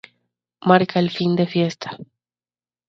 Marca 0.65 0.97
el 0.99 1.11
fin 1.11 1.35
de 1.35 1.45
fiesta. 1.45 1.95